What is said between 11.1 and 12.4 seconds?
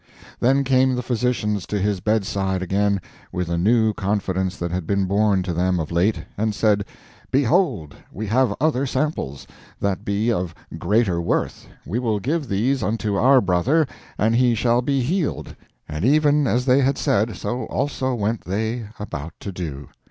worth; we will